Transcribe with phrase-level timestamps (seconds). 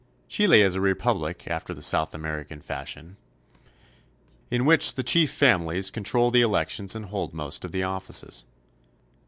[0.27, 3.17] Chile is a republic after, the South American fashion,
[4.49, 4.67] in 128 CHILE.
[4.67, 8.45] which the chief families control the elections and hold most of the offices.